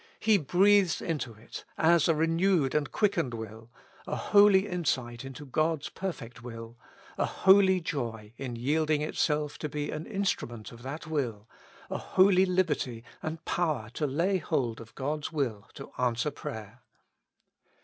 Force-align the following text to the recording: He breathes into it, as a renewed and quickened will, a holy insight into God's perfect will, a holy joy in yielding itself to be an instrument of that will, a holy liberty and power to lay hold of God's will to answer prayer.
He 0.19 0.39
breathes 0.39 0.99
into 0.99 1.35
it, 1.35 1.63
as 1.77 2.07
a 2.07 2.15
renewed 2.15 2.73
and 2.73 2.91
quickened 2.91 3.35
will, 3.35 3.69
a 4.07 4.15
holy 4.15 4.67
insight 4.67 5.23
into 5.23 5.45
God's 5.45 5.89
perfect 5.89 6.41
will, 6.41 6.75
a 7.19 7.25
holy 7.27 7.79
joy 7.81 8.33
in 8.35 8.55
yielding 8.55 9.03
itself 9.03 9.59
to 9.59 9.69
be 9.69 9.91
an 9.91 10.07
instrument 10.07 10.71
of 10.71 10.81
that 10.81 11.05
will, 11.05 11.47
a 11.91 11.99
holy 11.99 12.47
liberty 12.47 13.03
and 13.21 13.45
power 13.45 13.91
to 13.93 14.07
lay 14.07 14.39
hold 14.39 14.81
of 14.81 14.95
God's 14.95 15.31
will 15.31 15.67
to 15.75 15.91
answer 15.99 16.31
prayer. 16.31 16.81